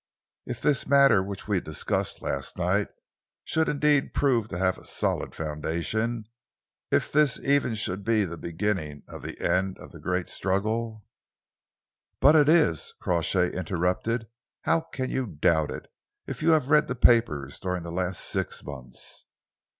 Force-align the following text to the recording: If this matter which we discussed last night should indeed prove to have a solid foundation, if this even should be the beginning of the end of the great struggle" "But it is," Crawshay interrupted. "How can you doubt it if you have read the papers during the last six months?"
If 0.47 0.61
this 0.63 0.87
matter 0.87 1.21
which 1.21 1.47
we 1.47 1.61
discussed 1.61 2.23
last 2.23 2.57
night 2.57 2.87
should 3.43 3.69
indeed 3.69 4.15
prove 4.15 4.47
to 4.47 4.57
have 4.57 4.79
a 4.79 4.85
solid 4.87 5.35
foundation, 5.35 6.25
if 6.89 7.11
this 7.11 7.37
even 7.37 7.75
should 7.75 8.03
be 8.03 8.25
the 8.25 8.35
beginning 8.35 9.03
of 9.07 9.21
the 9.21 9.39
end 9.39 9.77
of 9.77 9.91
the 9.91 9.99
great 9.99 10.27
struggle" 10.27 11.05
"But 12.19 12.35
it 12.35 12.49
is," 12.49 12.95
Crawshay 12.99 13.51
interrupted. 13.53 14.25
"How 14.63 14.79
can 14.81 15.11
you 15.11 15.27
doubt 15.27 15.69
it 15.69 15.87
if 16.25 16.41
you 16.41 16.49
have 16.49 16.71
read 16.71 16.87
the 16.87 16.95
papers 16.95 17.59
during 17.59 17.83
the 17.83 17.91
last 17.91 18.21
six 18.21 18.63
months?" 18.63 19.27